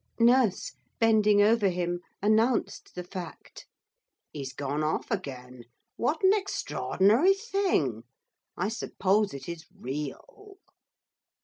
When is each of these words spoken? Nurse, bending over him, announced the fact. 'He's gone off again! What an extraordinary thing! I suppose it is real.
Nurse, 0.19 0.71
bending 0.99 1.43
over 1.43 1.69
him, 1.69 1.99
announced 2.23 2.95
the 2.95 3.03
fact. 3.03 3.67
'He's 4.33 4.51
gone 4.51 4.83
off 4.83 5.11
again! 5.11 5.65
What 5.95 6.23
an 6.23 6.33
extraordinary 6.33 7.35
thing! 7.35 8.05
I 8.57 8.69
suppose 8.69 9.31
it 9.31 9.47
is 9.47 9.67
real. 9.79 10.57